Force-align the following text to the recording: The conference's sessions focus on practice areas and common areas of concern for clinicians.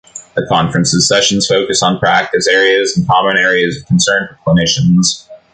The 0.33 0.43
conference's 0.49 1.07
sessions 1.07 1.45
focus 1.45 1.83
on 1.83 1.99
practice 1.99 2.47
areas 2.47 2.97
and 2.97 3.05
common 3.05 3.37
areas 3.37 3.77
of 3.77 3.85
concern 3.85 4.29
for 4.29 4.39
clinicians. 4.55 5.27